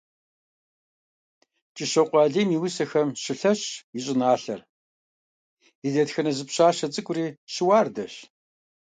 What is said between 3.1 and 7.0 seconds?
щылъэщщ и щӀыналъэр, и дэтхэнэ зы пщӀащэ